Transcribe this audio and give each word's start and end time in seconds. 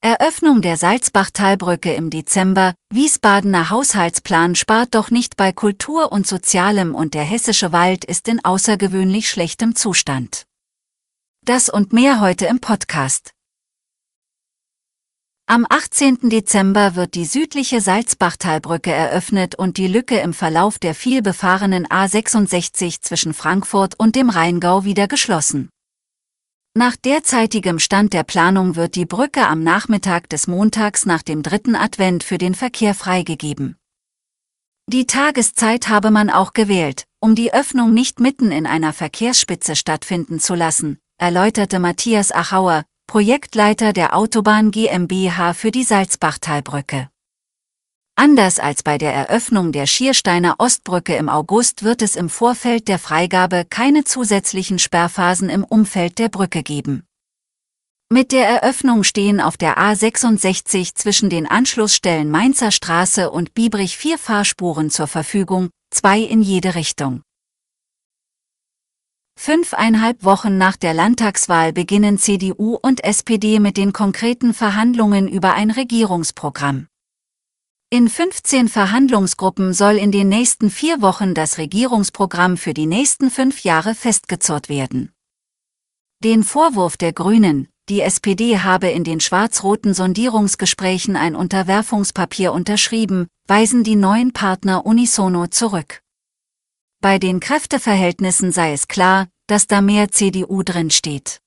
Eröffnung 0.00 0.62
der 0.62 0.76
Salzbachtalbrücke 0.76 1.92
im 1.92 2.08
Dezember, 2.08 2.74
Wiesbadener 2.94 3.68
Haushaltsplan 3.68 4.54
spart 4.54 4.94
doch 4.94 5.10
nicht 5.10 5.36
bei 5.36 5.50
Kultur 5.50 6.12
und 6.12 6.24
Sozialem 6.24 6.94
und 6.94 7.14
der 7.14 7.24
hessische 7.24 7.72
Wald 7.72 8.04
ist 8.04 8.28
in 8.28 8.44
außergewöhnlich 8.44 9.28
schlechtem 9.28 9.74
Zustand. 9.74 10.44
Das 11.44 11.68
und 11.68 11.92
mehr 11.92 12.20
heute 12.20 12.46
im 12.46 12.60
Podcast. 12.60 13.32
Am 15.46 15.66
18. 15.68 16.28
Dezember 16.28 16.94
wird 16.94 17.14
die 17.14 17.24
südliche 17.24 17.80
Salzbachtalbrücke 17.80 18.92
eröffnet 18.92 19.56
und 19.56 19.78
die 19.78 19.88
Lücke 19.88 20.20
im 20.20 20.32
Verlauf 20.32 20.78
der 20.78 20.94
vielbefahrenen 20.94 21.88
A66 21.88 23.02
zwischen 23.02 23.34
Frankfurt 23.34 23.98
und 23.98 24.14
dem 24.14 24.30
Rheingau 24.30 24.84
wieder 24.84 25.08
geschlossen. 25.08 25.70
Nach 26.78 26.94
derzeitigem 26.94 27.80
Stand 27.80 28.12
der 28.12 28.22
Planung 28.22 28.76
wird 28.76 28.94
die 28.94 29.04
Brücke 29.04 29.48
am 29.48 29.64
Nachmittag 29.64 30.28
des 30.28 30.46
Montags 30.46 31.06
nach 31.06 31.24
dem 31.24 31.42
dritten 31.42 31.74
Advent 31.74 32.22
für 32.22 32.38
den 32.38 32.54
Verkehr 32.54 32.94
freigegeben. 32.94 33.74
Die 34.86 35.04
Tageszeit 35.04 35.88
habe 35.88 36.12
man 36.12 36.30
auch 36.30 36.52
gewählt, 36.52 37.02
um 37.18 37.34
die 37.34 37.52
Öffnung 37.52 37.92
nicht 37.92 38.20
mitten 38.20 38.52
in 38.52 38.64
einer 38.64 38.92
Verkehrsspitze 38.92 39.74
stattfinden 39.74 40.38
zu 40.38 40.54
lassen, 40.54 41.00
erläuterte 41.20 41.80
Matthias 41.80 42.30
Achauer, 42.30 42.84
Projektleiter 43.08 43.92
der 43.92 44.14
Autobahn 44.14 44.70
GmbH 44.70 45.54
für 45.54 45.72
die 45.72 45.82
Salzbachtalbrücke. 45.82 47.08
Anders 48.20 48.58
als 48.58 48.82
bei 48.82 48.98
der 48.98 49.14
Eröffnung 49.14 49.70
der 49.70 49.86
Schiersteiner 49.86 50.56
Ostbrücke 50.58 51.14
im 51.14 51.28
August 51.28 51.84
wird 51.84 52.02
es 52.02 52.16
im 52.16 52.28
Vorfeld 52.28 52.88
der 52.88 52.98
Freigabe 52.98 53.64
keine 53.64 54.02
zusätzlichen 54.02 54.80
Sperrphasen 54.80 55.48
im 55.48 55.62
Umfeld 55.62 56.18
der 56.18 56.28
Brücke 56.28 56.64
geben. 56.64 57.04
Mit 58.10 58.32
der 58.32 58.48
Eröffnung 58.48 59.04
stehen 59.04 59.40
auf 59.40 59.56
der 59.56 59.78
A66 59.78 60.96
zwischen 60.96 61.30
den 61.30 61.46
Anschlussstellen 61.46 62.28
Mainzer 62.28 62.72
Straße 62.72 63.30
und 63.30 63.54
Biebrich 63.54 63.96
vier 63.96 64.18
Fahrspuren 64.18 64.90
zur 64.90 65.06
Verfügung, 65.06 65.70
zwei 65.94 66.18
in 66.18 66.42
jede 66.42 66.74
Richtung. 66.74 67.22
Fünfeinhalb 69.38 70.24
Wochen 70.24 70.58
nach 70.58 70.74
der 70.74 70.92
Landtagswahl 70.92 71.72
beginnen 71.72 72.18
CDU 72.18 72.74
und 72.82 73.04
SPD 73.04 73.60
mit 73.60 73.76
den 73.76 73.92
konkreten 73.92 74.54
Verhandlungen 74.54 75.28
über 75.28 75.54
ein 75.54 75.70
Regierungsprogramm. 75.70 76.88
In 77.90 78.10
15 78.10 78.68
Verhandlungsgruppen 78.68 79.72
soll 79.72 79.96
in 79.96 80.12
den 80.12 80.28
nächsten 80.28 80.68
vier 80.68 81.00
Wochen 81.00 81.32
das 81.32 81.56
Regierungsprogramm 81.56 82.58
für 82.58 82.74
die 82.74 82.84
nächsten 82.84 83.30
fünf 83.30 83.64
Jahre 83.64 83.94
festgezurrt 83.94 84.68
werden. 84.68 85.10
Den 86.22 86.44
Vorwurf 86.44 86.98
der 86.98 87.14
Grünen, 87.14 87.68
die 87.88 88.02
SPD 88.02 88.58
habe 88.58 88.90
in 88.90 89.04
den 89.04 89.20
schwarz-roten 89.20 89.94
Sondierungsgesprächen 89.94 91.16
ein 91.16 91.34
Unterwerfungspapier 91.34 92.52
unterschrieben, 92.52 93.26
weisen 93.46 93.84
die 93.84 93.96
neuen 93.96 94.34
Partner 94.34 94.84
unisono 94.84 95.46
zurück. 95.46 96.02
Bei 97.00 97.18
den 97.18 97.40
Kräfteverhältnissen 97.40 98.52
sei 98.52 98.74
es 98.74 98.88
klar, 98.88 99.28
dass 99.46 99.66
da 99.66 99.80
mehr 99.80 100.10
CDU 100.10 100.62
drin 100.62 100.90
steht. 100.90 101.40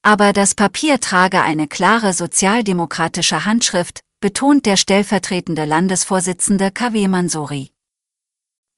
Aber 0.00 0.32
das 0.32 0.54
Papier 0.54 0.98
trage 0.98 1.42
eine 1.42 1.68
klare 1.68 2.14
sozialdemokratische 2.14 3.44
Handschrift, 3.44 4.00
betont 4.22 4.64
der 4.64 4.78
stellvertretende 4.78 5.64
Landesvorsitzende 5.64 6.70
KW 6.70 7.08
Mansouri. 7.08 7.72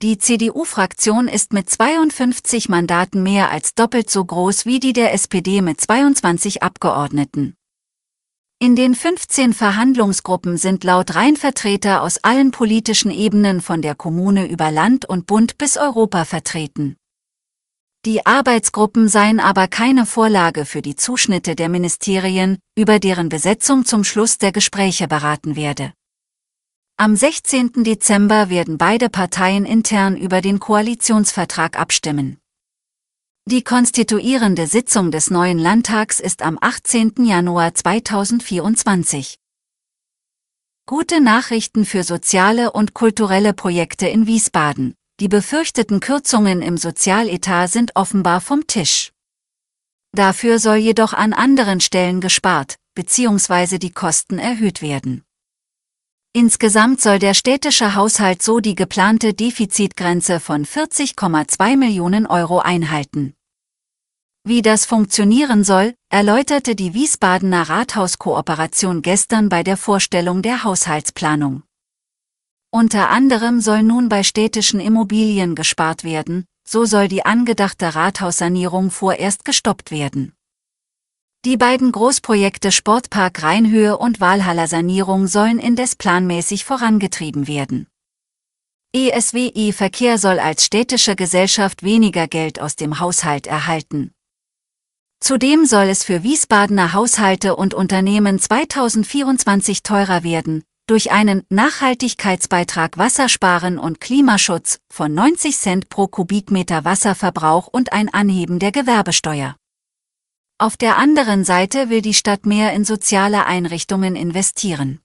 Die 0.03 0.19
CDU-Fraktion 0.19 1.29
ist 1.29 1.53
mit 1.53 1.69
52 1.69 2.69
Mandaten 2.69 3.23
mehr 3.23 3.51
als 3.51 3.75
doppelt 3.75 4.11
so 4.11 4.25
groß 4.25 4.65
wie 4.65 4.81
die 4.81 4.95
der 4.95 5.13
SPD 5.13 5.61
mit 5.61 5.81
22 5.81 6.63
Abgeordneten. 6.63 7.55
In 8.59 8.75
den 8.75 8.95
15 8.95 9.53
Verhandlungsgruppen 9.53 10.57
sind 10.57 10.83
laut 10.83 11.15
Rheinvertreter 11.15 12.01
aus 12.01 12.25
allen 12.25 12.51
politischen 12.51 13.11
Ebenen 13.11 13.61
von 13.61 13.83
der 13.83 13.95
Kommune 13.95 14.49
über 14.51 14.71
Land 14.71 15.07
und 15.07 15.27
Bund 15.27 15.59
bis 15.59 15.77
Europa 15.77 16.25
vertreten. 16.25 16.97
Die 18.05 18.27
Arbeitsgruppen 18.27 19.09
seien 19.09 19.41
aber 19.41 19.67
keine 19.67 20.05
Vorlage 20.05 20.67
für 20.67 20.83
die 20.83 20.95
Zuschnitte 20.95 21.57
der 21.57 21.71
Ministerien, 21.71 22.59
über 22.77 22.99
deren 22.99 23.31
Besetzung 23.31 23.87
zum 23.87 24.05
Schluss 24.05 24.37
der 24.37 24.53
Gespräche 24.53 25.09
beraten 25.09 25.57
werde. 25.57 25.95
Am 26.99 27.17
16. 27.17 27.83
Dezember 27.83 28.51
werden 28.51 28.77
beide 28.77 29.09
Parteien 29.09 29.65
intern 29.65 30.19
über 30.19 30.43
den 30.43 30.61
Koalitionsvertrag 30.61 31.79
abstimmen. 31.79 32.37
Die 33.47 33.65
konstituierende 33.65 34.67
Sitzung 34.67 35.11
des 35.11 35.31
neuen 35.31 35.59
Landtags 35.59 36.21
ist 36.21 36.43
am 36.43 36.59
18. 36.61 37.25
Januar 37.25 37.75
2024. 37.75 39.37
Gute 40.87 41.23
Nachrichten 41.23 41.87
für 41.87 42.03
soziale 42.03 42.71
und 42.71 42.93
kulturelle 42.93 43.55
Projekte 43.55 44.07
in 44.07 44.27
Wiesbaden. 44.27 44.95
Die 45.21 45.29
befürchteten 45.29 46.01
Kürzungen 46.01 46.61
im 46.61 46.77
Sozialetat 46.77 47.71
sind 47.71 47.95
offenbar 47.95 48.41
vom 48.41 48.67
Tisch. 48.67 49.13
Dafür 50.13 50.59
soll 50.59 50.77
jedoch 50.77 51.13
an 51.13 51.33
anderen 51.33 51.81
Stellen 51.81 52.21
gespart, 52.21 52.77
bzw. 52.95 53.79
die 53.79 53.93
Kosten 53.93 54.39
erhöht 54.39 54.83
werden. 54.83 55.25
Insgesamt 56.33 57.01
soll 57.01 57.19
der 57.19 57.35
städtische 57.35 57.95
Haushalt 57.95 58.43
so 58.43 58.59
die 58.61 58.75
geplante 58.75 59.35
Defizitgrenze 59.35 60.41
von 60.41 60.65
40,2 60.65 61.77
Millionen 61.77 62.27
Euro 62.27 62.59
einhalten. 62.59 63.35
Wie 64.47 64.63
das 64.63 64.85
funktionieren 64.85 65.65
soll, 65.65 65.95
erläuterte 66.11 66.77
die 66.77 66.93
Wiesbadener 66.93 67.69
Rathauskooperation 67.69 69.01
gestern 69.01 69.49
bei 69.49 69.63
der 69.63 69.77
Vorstellung 69.77 70.43
der 70.43 70.65
Haushaltsplanung. 70.65 71.64
Unter 72.75 73.09
anderem 73.09 73.61
soll 73.61 73.85
nun 73.85 74.09
bei 74.09 74.25
städtischen 74.25 74.81
Immobilien 74.81 75.55
gespart 75.55 76.03
werden, 76.03 76.45
so 76.67 76.87
soll 76.87 77.07
die 77.07 77.25
angedachte 77.25 77.95
Rathaussanierung 77.95 78.91
vorerst 78.91 79.45
gestoppt 79.45 79.93
werden. 79.93 80.33
Die 81.45 81.57
beiden 81.57 81.93
Großprojekte 81.93 82.73
Sportpark 82.73 83.45
Rheinhöhe 83.45 83.97
und 83.97 84.21
Walhaller 84.21 84.67
Sanierung 84.67 85.29
sollen 85.29 85.61
indes 85.61 85.95
planmäßig 85.95 86.65
vorangetrieben 86.65 87.47
werden. 87.47 87.87
ESWI 88.93 89.73
Verkehr 89.73 90.19
soll 90.19 90.41
als 90.41 90.65
städtische 90.65 91.15
Gesellschaft 91.15 91.85
weniger 91.85 92.27
Geld 92.27 92.61
aus 92.61 92.75
dem 92.75 92.99
Haushalt 92.99 93.47
erhalten. 93.47 94.11
Zudem 95.21 95.65
soll 95.65 95.85
es 95.85 96.03
für 96.03 96.25
Wiesbadener 96.25 96.93
Haushalte 96.93 97.55
und 97.55 97.73
Unternehmen 97.73 98.41
2024 98.41 99.85
teurer 99.85 100.25
werden, 100.25 100.65
durch 100.87 101.13
einen 101.13 101.45
Nachhaltigkeitsbeitrag 101.49 102.99
Wassersparen 102.99 103.79
und 103.79 104.01
Klimaschutz 104.01 104.81
von 104.91 105.15
90 105.15 105.57
Cent 105.57 105.89
pro 105.89 106.07
Kubikmeter 106.09 106.85
Wasserverbrauch 106.85 107.69
und 107.69 107.93
ein 107.93 108.13
Anheben 108.13 108.59
der 108.59 108.73
Gewerbesteuer. 108.73 109.57
Auf 110.59 110.77
der 110.77 110.99
anderen 110.99 111.45
Seite 111.45 111.91
will 111.91 112.03
die 112.03 112.15
Stadt 112.15 112.47
mehr 112.47 112.73
in 112.73 112.85
soziale 112.85 113.47
Einrichtungen 113.47 114.15
investieren. 114.15 115.01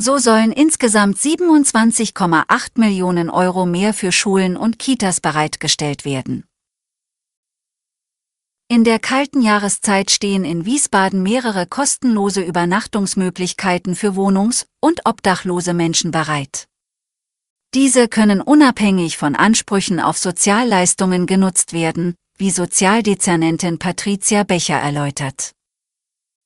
So 0.00 0.16
sollen 0.16 0.50
insgesamt 0.50 1.18
27,8 1.18 2.70
Millionen 2.76 3.28
Euro 3.28 3.66
mehr 3.66 3.92
für 3.92 4.12
Schulen 4.12 4.56
und 4.56 4.78
Kitas 4.78 5.20
bereitgestellt 5.20 6.06
werden. 6.06 6.44
In 8.72 8.84
der 8.84 9.00
kalten 9.00 9.42
Jahreszeit 9.42 10.12
stehen 10.12 10.44
in 10.44 10.64
Wiesbaden 10.64 11.24
mehrere 11.24 11.66
kostenlose 11.66 12.40
Übernachtungsmöglichkeiten 12.40 13.96
für 13.96 14.14
Wohnungs- 14.14 14.64
und 14.80 15.00
obdachlose 15.06 15.74
Menschen 15.74 16.12
bereit. 16.12 16.68
Diese 17.74 18.06
können 18.06 18.40
unabhängig 18.40 19.16
von 19.18 19.34
Ansprüchen 19.34 19.98
auf 19.98 20.18
Sozialleistungen 20.18 21.26
genutzt 21.26 21.72
werden, 21.72 22.14
wie 22.38 22.52
Sozialdezernentin 22.52 23.80
Patricia 23.80 24.44
Becher 24.44 24.76
erläutert. 24.76 25.50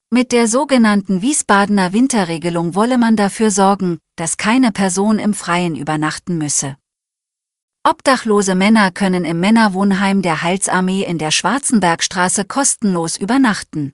Mit 0.08 0.32
der 0.32 0.48
sogenannten 0.48 1.20
Wiesbadener 1.20 1.92
Winterregelung 1.92 2.74
wolle 2.74 2.96
man 2.96 3.16
dafür 3.16 3.50
sorgen, 3.50 3.98
dass 4.16 4.38
keine 4.38 4.72
Person 4.72 5.18
im 5.18 5.34
Freien 5.34 5.76
übernachten 5.76 6.38
müsse. 6.38 6.78
Obdachlose 7.86 8.54
Männer 8.54 8.90
können 8.90 9.26
im 9.26 9.40
Männerwohnheim 9.40 10.22
der 10.22 10.40
Heilsarmee 10.40 11.04
in 11.04 11.18
der 11.18 11.30
Schwarzenbergstraße 11.30 12.46
kostenlos 12.46 13.18
übernachten. 13.18 13.92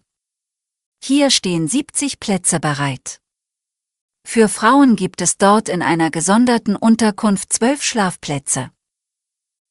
Hier 1.02 1.31
stehen 1.31 1.66
70 1.66 2.20
Plätze 2.20 2.60
bereit. 2.60 3.20
Für 4.25 4.46
Frauen 4.46 4.94
gibt 4.94 5.20
es 5.20 5.38
dort 5.38 5.69
in 5.69 5.82
einer 5.82 6.12
gesonderten 6.12 6.76
Unterkunft 6.76 7.52
zwölf 7.52 7.82
Schlafplätze. 7.82 8.70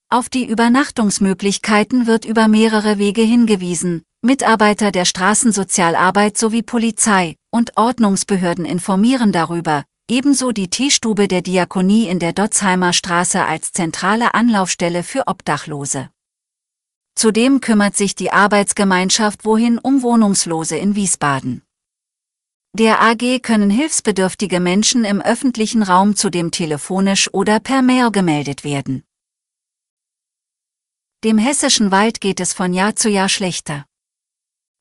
Auf 0.09 0.27
die 0.27 0.49
Übernachtungsmöglichkeiten 0.49 2.05
wird 2.05 2.25
über 2.25 2.49
mehrere 2.49 2.97
Wege 2.97 3.21
hingewiesen. 3.21 4.03
Mitarbeiter 4.21 4.91
der 4.91 5.05
Straßensozialarbeit 5.05 6.37
sowie 6.37 6.63
Polizei 6.63 7.37
und 7.51 7.77
Ordnungsbehörden 7.77 8.65
informieren 8.65 9.31
darüber, 9.31 9.85
ebenso 10.09 10.51
die 10.51 10.69
Teestube 10.69 11.27
der 11.27 11.41
Diakonie 11.41 12.07
in 12.07 12.19
der 12.19 12.33
Dotzheimer 12.33 12.93
Straße 12.93 13.43
als 13.43 13.71
zentrale 13.71 14.33
Anlaufstelle 14.33 15.03
für 15.03 15.27
Obdachlose. 15.27 16.09
Zudem 17.15 17.61
kümmert 17.61 17.95
sich 17.95 18.15
die 18.15 18.31
Arbeitsgemeinschaft 18.31 19.45
Wohin 19.45 19.77
um 19.77 20.01
Wohnungslose 20.01 20.77
in 20.77 20.95
Wiesbaden. 20.95 21.63
Der 22.73 23.01
AG 23.01 23.41
können 23.41 23.69
hilfsbedürftige 23.69 24.59
Menschen 24.59 25.03
im 25.03 25.21
öffentlichen 25.21 25.83
Raum 25.83 26.15
zudem 26.15 26.51
telefonisch 26.51 27.33
oder 27.33 27.59
per 27.59 27.81
Mail 27.81 28.11
gemeldet 28.11 28.63
werden. 28.63 29.03
Dem 31.23 31.37
hessischen 31.37 31.91
Wald 31.91 32.21
geht 32.21 32.39
es 32.39 32.53
von 32.53 32.73
Jahr 32.73 32.95
zu 32.95 33.09
Jahr 33.09 33.27
schlechter. 33.27 33.85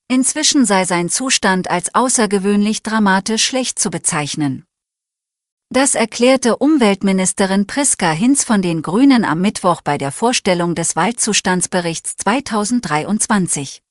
Inzwischen 0.07 0.65
sei 0.65 0.85
sein 0.85 1.09
Zustand 1.09 1.69
als 1.69 1.95
außergewöhnlich 1.95 2.83
dramatisch 2.83 3.45
schlecht 3.45 3.79
zu 3.79 3.91
bezeichnen. 3.91 4.68
Das 5.71 5.95
erklärte 5.95 6.57
Umweltministerin 6.57 7.67
Priska 7.67 8.11
Hinz 8.11 8.43
von 8.43 8.63
den 8.63 8.81
Grünen 8.81 9.23
am 9.23 9.43
Mittwoch 9.43 9.83
bei 9.83 9.99
der 9.99 10.13
Vorstellung 10.13 10.75
des 10.75 10.97
Waldzustandsberichts 10.97 12.17
2023. 12.17 13.83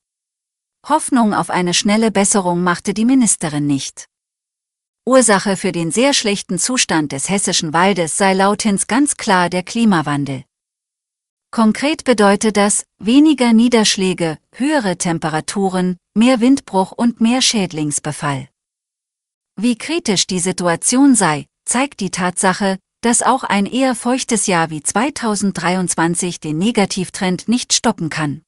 Hoffnung 0.87 1.35
auf 1.35 1.51
eine 1.51 1.75
schnelle 1.75 2.09
Besserung 2.09 2.63
machte 2.63 2.95
die 2.95 3.05
Ministerin 3.05 3.67
nicht. 3.67 4.07
Ursache 5.05 5.55
für 5.55 5.71
den 5.71 5.91
sehr 5.91 6.15
schlechten 6.15 6.57
Zustand 6.57 7.11
des 7.11 7.29
hessischen 7.29 7.73
Waldes 7.73 8.17
sei 8.17 8.33
laut 8.33 8.63
Hinz 8.63 8.87
ganz 8.87 9.15
klar 9.15 9.51
der 9.51 9.61
Klimawandel. 9.61 10.45
Konkret 11.51 12.05
bedeutet 12.05 12.57
das 12.57 12.87
weniger 12.97 13.53
Niederschläge, 13.53 14.39
höhere 14.55 14.97
Temperaturen, 14.97 15.97
mehr 16.15 16.39
Windbruch 16.39 16.91
und 16.91 17.21
mehr 17.21 17.43
Schädlingsbefall. 17.43 18.49
Wie 19.55 19.77
kritisch 19.77 20.25
die 20.25 20.39
Situation 20.39 21.13
sei, 21.13 21.45
zeigt 21.67 21.99
die 21.99 22.11
Tatsache, 22.11 22.77
dass 23.01 23.21
auch 23.21 23.43
ein 23.43 23.65
eher 23.65 23.93
feuchtes 23.95 24.47
Jahr 24.47 24.69
wie 24.69 24.81
2023 24.81 26.39
den 26.39 26.57
Negativtrend 26.57 27.47
nicht 27.47 27.73
stoppen 27.73 28.09
kann. 28.09 28.41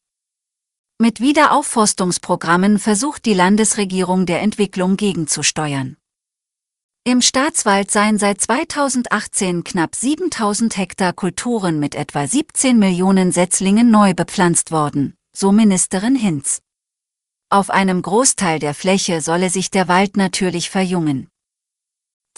Mit 1.00 1.22
Wiederaufforstungsprogrammen 1.22 2.80
versucht 2.80 3.26
die 3.26 3.34
Landesregierung 3.34 4.26
der 4.26 4.42
Entwicklung 4.42 4.98
gegenzusteuern. 4.98 5.96
Im 7.06 7.22
Staatswald 7.22 7.90
seien 7.90 8.18
seit 8.18 8.42
2018 8.42 9.64
knapp 9.64 9.96
7000 9.96 10.78
Hektar 10.78 11.14
Kulturen 11.14 11.80
mit 11.80 11.96
etwa 11.96 12.28
17 12.28 12.78
Millionen 12.78 13.32
Setzlingen 13.32 13.90
neu 13.90 14.14
bepflanzt 14.14 14.72
worden, 14.72 15.16
so 15.34 15.52
Ministerin 15.52 16.16
Hinz. 16.16 16.62
Auf 17.50 17.70
einem 17.70 18.02
Großteil 18.02 18.60
der 18.60 18.74
Fläche 18.74 19.22
solle 19.22 19.50
sich 19.50 19.72
der 19.72 19.88
Wald 19.88 20.18
natürlich 20.18 20.70
verjüngen. 20.70 21.30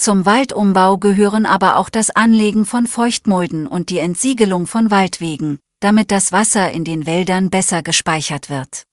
Zum 0.01 0.25
Waldumbau 0.25 0.97
gehören 0.97 1.45
aber 1.45 1.75
auch 1.75 1.87
das 1.87 2.09
Anlegen 2.09 2.65
von 2.65 2.87
Feuchtmulden 2.87 3.67
und 3.67 3.91
die 3.91 3.99
Entsiegelung 3.99 4.65
von 4.65 4.89
Waldwegen, 4.89 5.59
damit 5.79 6.09
das 6.09 6.31
Wasser 6.31 6.71
in 6.71 6.83
den 6.83 7.05
Wäldern 7.05 7.51
besser 7.51 7.83
gespeichert 7.83 8.49
wird. 8.49 8.85